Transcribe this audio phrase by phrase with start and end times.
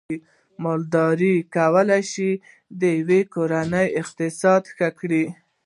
[0.63, 2.31] مالداري کولای شي
[2.79, 5.23] د یوې کورنۍ اقتصاد ښه کړي